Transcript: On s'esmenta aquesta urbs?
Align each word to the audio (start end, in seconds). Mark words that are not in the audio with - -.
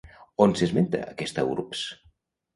On 0.45 0.55
s'esmenta 0.61 1.03
aquesta 1.13 1.45
urbs? 1.53 1.85